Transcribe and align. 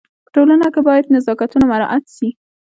په 0.25 0.29
ټولنه 0.35 0.67
کي 0.73 0.81
باید 0.87 1.11
نزاکتونه 1.15 1.65
مراعت 1.71 2.03
سي. 2.15 2.27